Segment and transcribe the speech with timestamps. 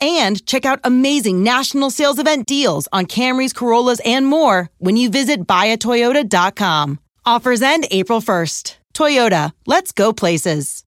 [0.00, 5.10] and check out amazing national sales event deals on Camrys, Corollas, and more when you
[5.10, 6.98] visit buyatoyota.com.
[7.24, 8.76] Offers end April 1st.
[8.94, 10.84] Toyota, let's go places.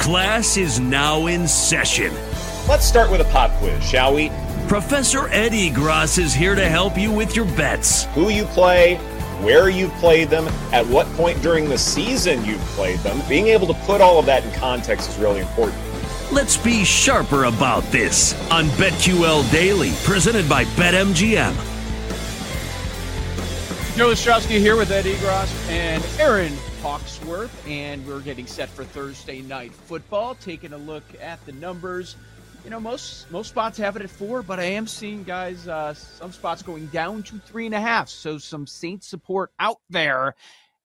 [0.00, 2.14] Class is now in session.
[2.66, 4.30] Let's start with a pop quiz, shall we?
[4.66, 8.04] Professor Ed Egros is here to help you with your bets.
[8.14, 8.94] Who you play,
[9.42, 13.20] where you've played them, at what point during the season you've played them.
[13.28, 15.78] Being able to put all of that in context is really important.
[16.30, 21.54] Let's be sharper about this on BetQL Daily, presented by BetMGM.
[23.96, 29.42] Joe Ostrowski here with Ed Egros and Aaron Hawksworth, and we're getting set for Thursday
[29.42, 30.36] night football.
[30.36, 32.14] Taking a look at the numbers.
[32.68, 35.94] You know, most most spots have it at four, but I am seeing guys uh,
[35.94, 38.10] some spots going down to three and a half.
[38.10, 40.34] So some Saints support out there.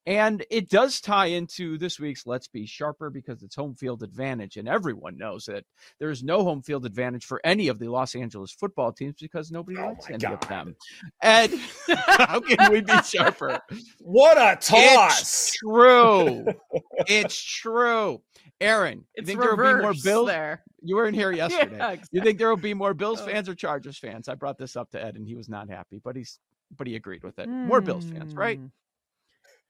[0.05, 4.55] And it does tie into this week's Let's Be Sharper because it's home field advantage.
[4.55, 5.65] And everyone knows that
[5.99, 9.77] there's no home field advantage for any of the Los Angeles football teams because nobody
[9.77, 10.41] Oh likes any God.
[10.41, 10.75] of them.
[11.21, 11.53] And
[11.89, 13.59] how can we be sharper?
[13.99, 15.19] What a toss.
[15.19, 15.51] It's toss!
[15.51, 16.45] true.
[17.07, 18.21] it's true.
[18.61, 20.27] Aaron, you think there will be more Bills?
[20.27, 20.63] there.
[20.81, 21.77] You weren't here yesterday.
[21.77, 24.27] Yeah, You think there will be more Bills fans or Chargers fans?
[24.27, 26.39] I brought this up to Ed and he was not happy, but he's
[26.75, 27.47] but he agreed with it.
[27.47, 28.57] More Bills fans, right?
[28.57, 28.67] Hmm.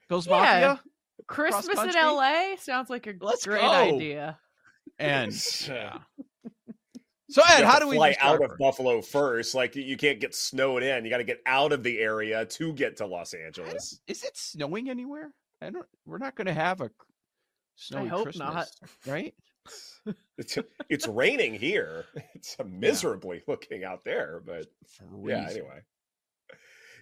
[0.10, 0.34] Bills Yeah.
[0.34, 0.82] Mafia
[1.28, 1.92] Christmas in?
[1.96, 3.68] LA sounds like a Let's great go.
[3.72, 4.38] idea.
[5.00, 5.32] and
[5.68, 5.98] yeah.
[7.30, 8.58] So Ed, have how to do we fly out of?
[8.60, 9.56] Buffalo first?
[9.56, 11.04] Like you can't get snowed in.
[11.04, 14.00] You got to get out of the area to get to Los Angeles.
[14.08, 15.32] Is it snowing anywhere?
[15.60, 15.86] I don't.
[16.06, 16.92] We're not going to have a
[17.76, 18.68] snowy hope Christmas, not.
[19.08, 19.34] right?
[20.36, 20.58] It's,
[20.90, 22.06] it's raining here.
[22.34, 24.66] It's miserably looking out there, but
[25.24, 25.48] yeah.
[25.48, 25.82] Anyway.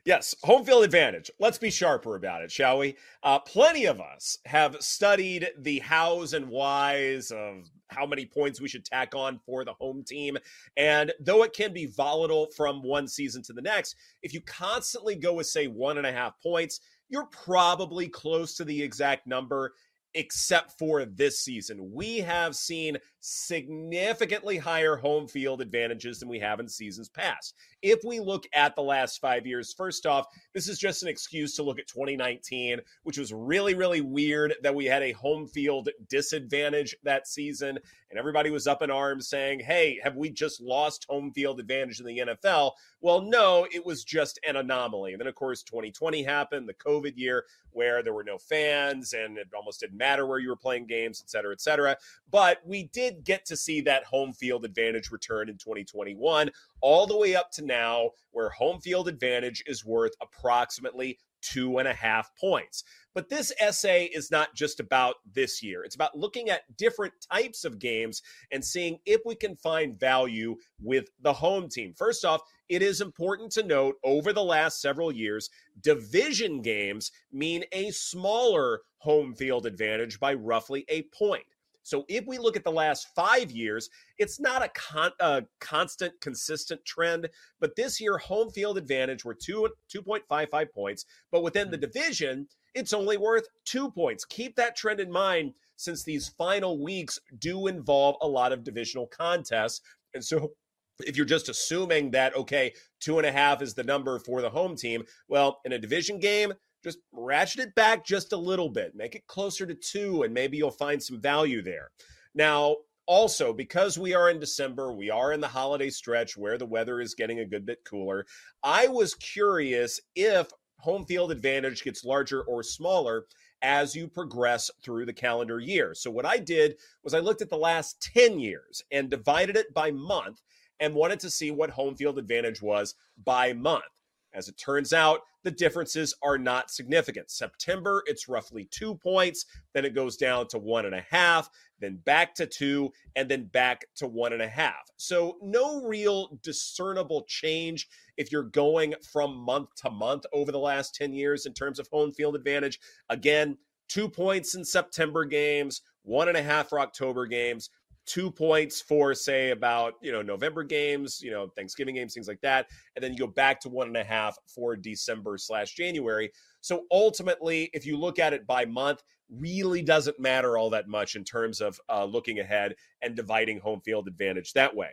[0.04, 1.30] Yes, home field advantage.
[1.40, 2.98] Let's be sharper about it, shall we?
[3.22, 8.68] Uh, plenty of us have studied the hows and whys of how many points we
[8.68, 10.38] should tack on for the home team.
[10.76, 15.16] And though it can be volatile from one season to the next, if you constantly
[15.16, 16.80] go with, say, one and a half points,
[17.10, 19.74] you're probably close to the exact number,
[20.14, 21.92] except for this season.
[21.94, 27.56] We have seen significantly higher home field advantages than we have in seasons past.
[27.82, 31.56] If we look at the last five years, first off, this is just an excuse
[31.56, 35.90] to look at 2019, which was really, really weird that we had a home field
[36.10, 37.78] disadvantage that season.
[38.10, 42.00] And everybody was up in arms saying, hey, have we just lost home field advantage
[42.00, 42.72] in the NFL?
[43.00, 45.14] Well, no, it was just an anomaly.
[45.14, 49.38] And then, of course, 2020 happened, the COVID year, where there were no fans and
[49.38, 51.96] it almost didn't matter where you were playing games, et cetera, et cetera.
[52.30, 57.18] But we did get to see that home field advantage return in 2021, all the
[57.18, 62.36] way up to now, where home field advantage is worth approximately two and a half
[62.36, 62.84] points.
[63.14, 65.84] But this essay is not just about this year.
[65.84, 68.22] It's about looking at different types of games
[68.52, 71.94] and seeing if we can find value with the home team.
[71.94, 75.50] First off, it is important to note over the last several years,
[75.82, 81.44] division games mean a smaller home field advantage by roughly a point.
[81.84, 86.14] So if we look at the last five years, it's not a, con- a constant,
[86.22, 87.30] consistent trend.
[87.60, 91.06] But this year, home field advantage were two 2.55 points.
[91.32, 91.82] But within the mm.
[91.82, 94.26] division, it's only worth two points.
[94.26, 99.08] Keep that trend in mind since these final weeks do involve a lot of divisional
[99.08, 99.82] contests.
[100.14, 100.52] And so
[101.00, 104.50] if you're just assuming that, okay, two and a half is the number for the
[104.50, 108.96] home team, well, in a division game, just ratchet it back just a little bit,
[108.96, 111.92] make it closer to two, and maybe you'll find some value there.
[112.34, 116.66] Now, also, because we are in December, we are in the holiday stretch where the
[116.66, 118.26] weather is getting a good bit cooler.
[118.64, 120.48] I was curious if
[120.80, 123.26] home field advantage gets larger or smaller
[123.62, 125.94] as you progress through the calendar year.
[125.94, 129.74] So, what I did was I looked at the last 10 years and divided it
[129.74, 130.42] by month
[130.80, 133.84] and wanted to see what home field advantage was by month.
[134.34, 137.32] As it turns out, the differences are not significant.
[137.32, 139.46] September, it's roughly two points.
[139.74, 141.50] Then it goes down to one and a half,
[141.80, 144.90] then back to two, and then back to one and a half.
[144.98, 150.96] So, no real discernible change if you're going from month to month over the last
[150.96, 152.80] 10 years in terms of home field advantage.
[153.10, 153.58] Again,
[153.90, 157.70] two points in September games, one and a half for October games
[158.06, 162.42] two points for say about you know november games you know thanksgiving games things like
[162.42, 166.32] that and then you go back to one and a half for december slash january
[166.62, 171.16] so ultimately if you look at it by month really doesn't matter all that much
[171.16, 174.90] in terms of uh, looking ahead and dividing home field advantage that way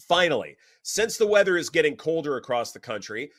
[0.00, 3.30] finally since the weather is getting colder across the country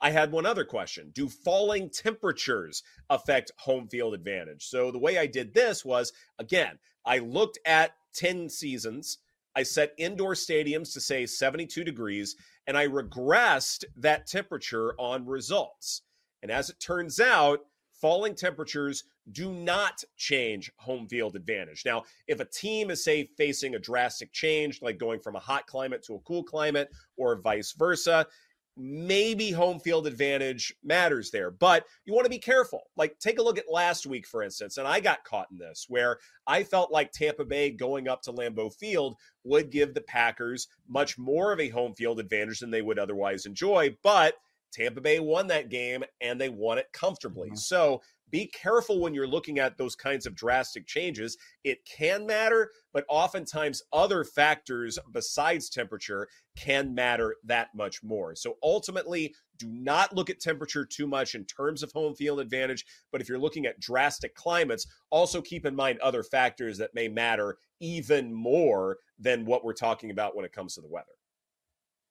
[0.00, 1.12] I had one other question.
[1.14, 4.66] Do falling temperatures affect home field advantage?
[4.66, 9.18] So the way I did this was again, I looked at 10 seasons.
[9.56, 16.02] I set indoor stadiums to say 72 degrees, and I regressed that temperature on results.
[16.42, 17.60] And as it turns out,
[17.92, 21.84] falling temperatures do not change home field advantage.
[21.86, 25.66] Now, if a team is, say, facing a drastic change, like going from a hot
[25.66, 28.26] climate to a cool climate, or vice versa,
[28.76, 32.82] maybe home field advantage matters there, but you want to be careful.
[32.96, 35.86] Like, take a look at last week, for instance, and I got caught in this
[35.88, 40.68] where I felt like Tampa Bay going up to Lambeau Field would give the Packers
[40.88, 43.96] much more of a home field advantage than they would otherwise enjoy.
[44.02, 44.34] But
[44.72, 47.48] Tampa Bay won that game and they won it comfortably.
[47.48, 47.56] Mm-hmm.
[47.56, 48.02] So
[48.34, 51.38] be careful when you're looking at those kinds of drastic changes.
[51.62, 56.26] It can matter, but oftentimes other factors besides temperature
[56.56, 58.34] can matter that much more.
[58.34, 62.84] So ultimately, do not look at temperature too much in terms of home field advantage.
[63.12, 67.06] But if you're looking at drastic climates, also keep in mind other factors that may
[67.06, 71.06] matter even more than what we're talking about when it comes to the weather.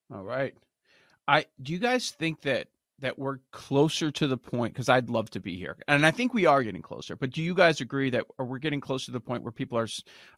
[0.09, 0.55] All right.
[1.27, 2.69] I do you guys think that
[3.03, 6.33] that we're closer to the point because I'd love to be here, and I think
[6.33, 7.15] we are getting closer.
[7.15, 9.87] But do you guys agree that we're getting close to the point where people are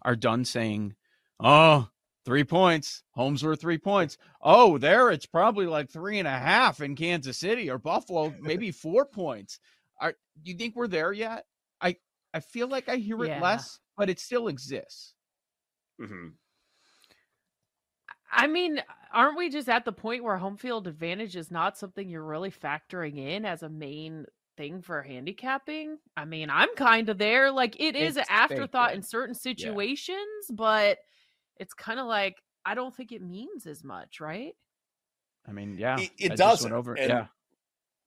[0.02, 0.96] are done saying,
[1.40, 1.90] "Oh,
[2.26, 4.18] three points, homes were three points.
[4.42, 8.72] Oh, there it's probably like three and a half in Kansas City or Buffalo, maybe
[8.72, 9.60] four points."
[10.00, 11.46] Are do you think we're there yet?
[11.80, 11.98] I
[12.34, 13.42] I feel like I hear it yeah.
[13.42, 15.14] less, but it still exists.
[16.02, 16.30] Mm-hmm.
[18.36, 18.82] I mean,
[19.14, 22.52] aren't we just at the point where home field advantage is not something you're really
[22.52, 24.26] factoring in as a main
[24.58, 25.98] thing for handicapping?
[26.18, 27.50] I mean, I'm kind of there.
[27.50, 30.56] Like it is it's an afterthought in certain situations, yeah.
[30.56, 30.98] but
[31.58, 34.54] it's kind of like I don't think it means as much, right?
[35.48, 36.74] I mean, yeah, it, it doesn't.
[36.74, 37.28] Over, yeah,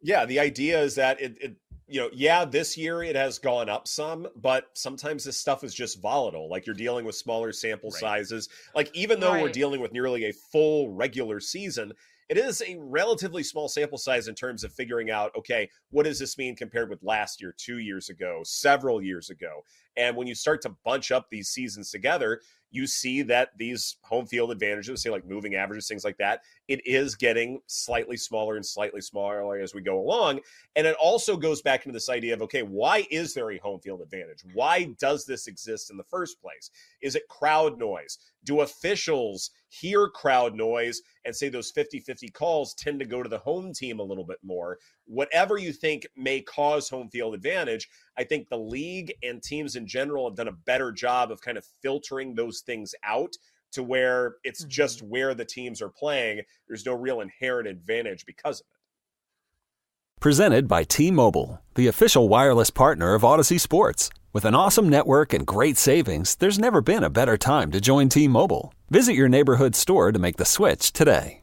[0.02, 0.26] yeah.
[0.26, 1.56] The idea is that it, it
[1.88, 5.74] you know, yeah, this year it has gone up some, but sometimes this stuff is
[5.74, 6.48] just volatile.
[6.48, 8.00] Like you're dealing with smaller sample right.
[8.00, 8.48] sizes.
[8.74, 9.42] Like even though right.
[9.42, 11.92] we're dealing with nearly a full regular season,
[12.28, 16.18] it is a relatively small sample size in terms of figuring out, okay, what does
[16.18, 19.64] this mean compared with last year, two years ago, several years ago?
[19.96, 24.26] And when you start to bunch up these seasons together, you see that these home
[24.26, 28.64] field advantages, say like moving averages, things like that, it is getting slightly smaller and
[28.64, 30.40] slightly smaller as we go along.
[30.76, 33.80] And it also goes back into this idea of okay, why is there a home
[33.80, 34.44] field advantage?
[34.52, 36.70] Why does this exist in the first place?
[37.00, 38.18] Is it crowd noise?
[38.44, 43.28] Do officials hear crowd noise and say those 50 50 calls tend to go to
[43.28, 44.78] the home team a little bit more?
[45.06, 49.86] Whatever you think may cause home field advantage, I think the league and teams in
[49.86, 53.34] general have done a better job of kind of filtering those things out
[53.72, 54.70] to where it's mm-hmm.
[54.70, 56.42] just where the teams are playing.
[56.66, 60.20] There's no real inherent advantage because of it.
[60.20, 64.10] Presented by T Mobile, the official wireless partner of Audacy Sports.
[64.32, 68.08] With an awesome network and great savings, there's never been a better time to join
[68.08, 68.74] T Mobile.
[68.90, 71.42] Visit your neighborhood store to make the switch today.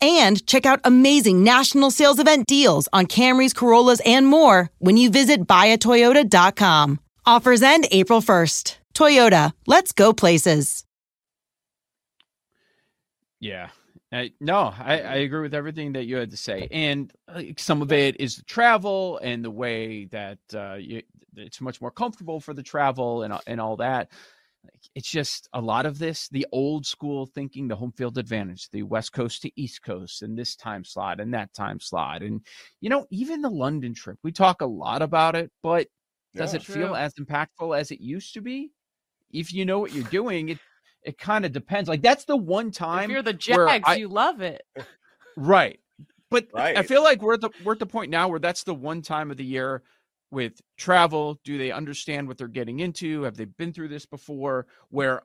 [0.00, 5.10] and check out amazing national sales event deals on Camrys, Corollas, and more when you
[5.10, 7.00] visit buyatoyota.com.
[7.26, 8.76] Offers end April 1st.
[8.94, 10.84] Toyota, let's go places.
[13.40, 13.68] Yeah.
[14.12, 17.80] I, no, I, I agree with everything that you had to say, and like, some
[17.80, 21.02] of it is the travel and the way that uh, you,
[21.36, 24.10] it's much more comfortable for the travel and and all that.
[24.94, 28.82] It's just a lot of this, the old school thinking, the home field advantage, the
[28.82, 32.40] West Coast to East Coast, and this time slot and that time slot, and
[32.80, 34.18] you know even the London trip.
[34.22, 35.86] We talk a lot about it, but
[36.34, 36.58] does Yeah.
[36.58, 38.70] it feel as impactful as it used to be?
[39.32, 40.58] If you know what you're doing, it
[41.02, 41.88] it kind of depends.
[41.88, 44.62] Like that's the one time If you're the Jags, I- you love it.
[45.36, 45.80] Right.
[46.30, 48.74] But I feel like we're at the we're at the point now where that's the
[48.74, 49.82] one time of the year
[50.30, 51.40] with travel.
[51.44, 53.22] Do they understand what they're getting into?
[53.22, 54.66] Have they been through this before?
[54.90, 55.22] Where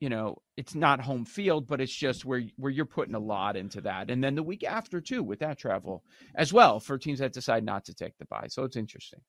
[0.00, 3.56] you know it's not home field, but it's just where where you're putting a lot
[3.56, 4.10] into that.
[4.10, 6.04] And then the week after too with that travel
[6.34, 8.46] as well for teams that decide not to take the bye.
[8.48, 9.20] So it's interesting.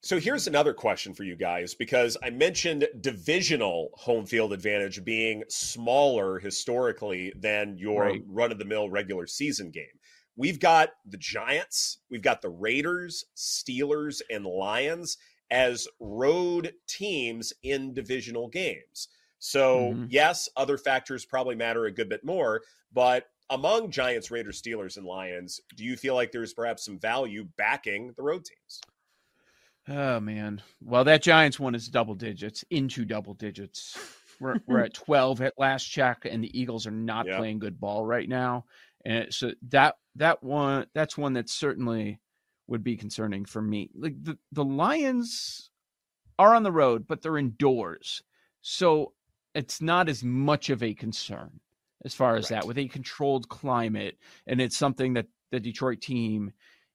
[0.00, 5.42] So here's another question for you guys because I mentioned divisional home field advantage being
[5.48, 8.22] smaller historically than your Right.
[8.26, 9.86] run of the mill regular season game.
[10.38, 15.18] We've got the Giants, we've got the Raiders, Steelers, and Lions
[15.50, 19.08] as road teams in divisional games.
[19.40, 20.06] So, Mhm.
[20.10, 25.06] yes, other factors probably matter a good bit more, but among Giants, Raiders, Steelers, and
[25.06, 28.80] Lions, do you feel like there's perhaps some value backing the road teams?
[29.88, 30.62] Oh man.
[30.82, 33.98] Well, that Giants one is double digits into double digits.
[34.38, 37.38] We're we're at 12 at last check and the Eagles are not Yeah.
[37.38, 38.66] playing good ball right now.
[39.08, 42.20] And so that that one that's one that certainly
[42.66, 43.90] would be concerning for me.
[43.94, 45.70] Like the the Lions
[46.38, 48.22] are on the road, but they're indoors.
[48.60, 49.14] So
[49.54, 51.60] it's not as much of a concern.
[52.04, 52.60] as far as right.
[52.60, 56.52] that with a controlled climate, and it's something that the Detroit team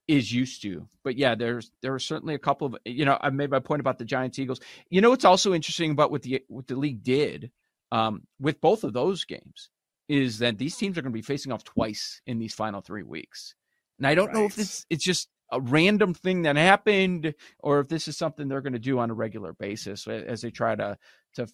[0.07, 0.87] is used to.
[1.03, 3.79] But yeah, there's there are certainly a couple of you know I made my point
[3.79, 4.61] about the Giants Eagles.
[4.89, 7.51] You know what's also interesting about what the what the league did
[7.91, 9.71] um, with both of those games
[10.13, 13.03] is that these teams are going to be facing off twice in these final three
[13.03, 13.55] weeks,
[13.97, 14.35] and I don't right.
[14.35, 18.47] know if it's it's just a random thing that happened or if this is something
[18.47, 20.97] they're going to do on a regular basis as they try to
[21.35, 21.47] to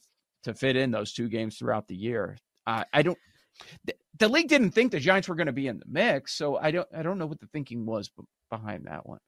[0.43, 2.37] to fit in those two games throughout the year.
[2.67, 3.17] Uh, I don't.
[3.85, 6.57] The, the league didn't think the Giants were going to be in the mix, so
[6.57, 6.87] I don't.
[6.93, 8.11] I don't know what the thinking was
[8.49, 9.19] behind that one.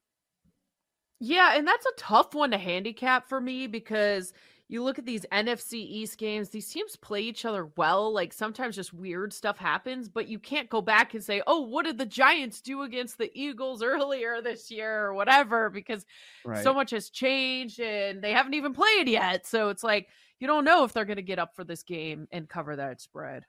[1.20, 4.32] Yeah, and that's a tough one to handicap for me because
[4.72, 8.10] you look at these NFC East games, these teams play each other well.
[8.10, 11.84] Like sometimes just weird stuff happens, but you can't go back and say, oh, what
[11.84, 16.06] did the Giants do against the Eagles earlier this year or whatever, because
[16.46, 16.64] right.
[16.64, 19.46] so much has changed and they haven't even played yet.
[19.46, 20.08] So it's like,
[20.40, 23.02] you don't know if they're going to get up for this game and cover that
[23.02, 23.44] spread.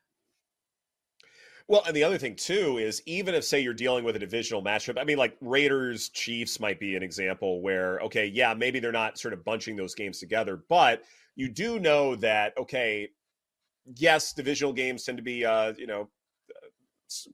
[1.67, 4.63] Well, and the other thing too is even if say you're dealing with a divisional
[4.63, 8.91] matchup, I mean like Raiders Chiefs might be an example where okay, yeah, maybe they're
[8.91, 11.03] not sort of bunching those games together, but
[11.36, 13.10] you do know that okay,
[13.96, 16.10] yes, divisional games tend to be uh, you know,
[16.51, 16.67] uh,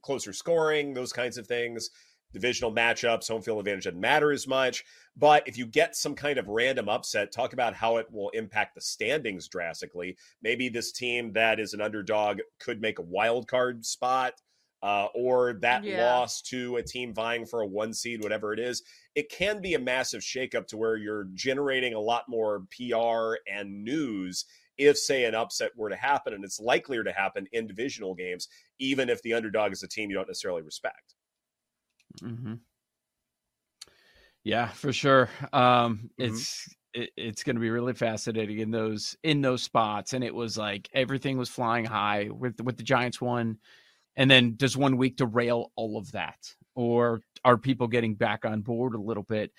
[0.02, 1.90] closer scoring, those kinds of things
[2.32, 4.84] divisional matchups, home field advantage doesn't matter as much.
[5.16, 8.74] But if you get some kind of random upset, talk about how it will impact
[8.74, 10.16] the standings drastically.
[10.42, 14.34] Maybe this team that is an underdog could make a wild card spot.
[14.82, 16.02] Uh, or that yeah.
[16.02, 18.82] loss to a team vying for a one seed, whatever it is,
[19.14, 23.84] it can be a massive shakeup to where you're generating a lot more PR and
[23.84, 24.46] news
[24.78, 28.48] if, say, an upset were to happen, and it's likelier to happen in divisional games,
[28.78, 31.14] even if the underdog is a team you don't necessarily respect.
[32.22, 32.54] Mm-hmm.
[34.44, 35.28] Yeah, for sure.
[35.52, 36.34] Um, mm-hmm.
[36.34, 40.34] It's it, it's going to be really fascinating in those in those spots, and it
[40.34, 43.58] was like everything was flying high with with the Giants one,
[44.16, 46.38] and then does one week derail all of that,
[46.74, 49.52] or are people getting back on board a little bit?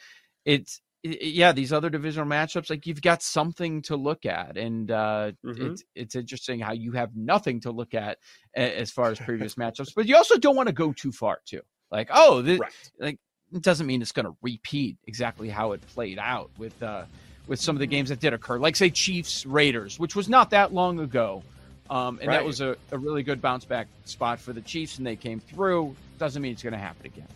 [0.46, 5.32] It's yeah, these other divisional matchups, like you've got something to look at, and uh,
[5.46, 5.72] mm-hmm.
[5.72, 8.18] it's it's interesting how you have nothing to look at
[8.56, 11.62] as far as previous matchups, but you also don't want to go too far too.
[11.92, 12.72] Like, oh, this, right.
[13.00, 13.20] like
[13.54, 17.04] it doesn't mean it's going to repeat exactly how it played out with uh,
[17.48, 20.52] with some of the games that did occur, like say Chiefs Raiders, which was not
[20.52, 21.44] that long ago,
[21.90, 22.36] um, and right.
[22.36, 25.40] that was a, a really good bounce back spot for the Chiefs, and they came
[25.40, 25.96] through.
[26.18, 27.28] Doesn't mean it's going to happen again.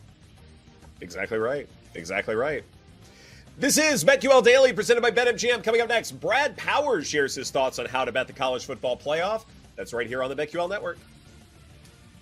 [1.02, 1.68] Exactly right.
[1.96, 2.64] Exactly right.
[3.58, 5.64] This is BetQL Daily presented by BetMGM.
[5.64, 8.98] Coming up next, Brad Powers shares his thoughts on how to bet the college football
[8.98, 9.46] playoff.
[9.76, 10.98] That's right here on the BetQL Network.